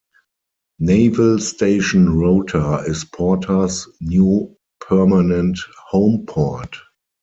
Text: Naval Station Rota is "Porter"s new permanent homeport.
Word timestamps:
Naval 0.79 1.37
Station 1.37 2.09
Rota 2.17 2.83
is 2.87 3.03
"Porter"s 3.05 3.87
new 4.01 4.57
permanent 4.79 5.59
homeport. 5.91 6.75